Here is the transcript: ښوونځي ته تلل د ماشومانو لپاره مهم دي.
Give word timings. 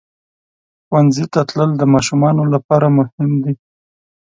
ښوونځي 0.85 1.25
ته 1.33 1.39
تلل 1.49 1.71
د 1.77 1.83
ماشومانو 1.93 2.43
لپاره 2.53 2.87
مهم 2.97 3.31
دي. 3.43 3.53